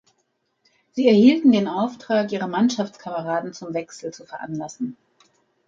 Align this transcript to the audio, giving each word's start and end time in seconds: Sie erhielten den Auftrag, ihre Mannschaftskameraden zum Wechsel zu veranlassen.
Sie 0.93 1.07
erhielten 1.07 1.51
den 1.51 1.67
Auftrag, 1.67 2.31
ihre 2.31 2.47
Mannschaftskameraden 2.47 3.53
zum 3.53 3.75
Wechsel 3.75 4.11
zu 4.11 4.25
veranlassen. 4.25 4.97